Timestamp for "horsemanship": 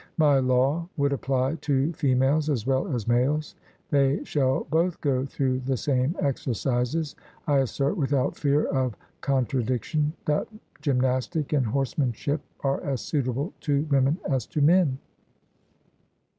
11.67-12.41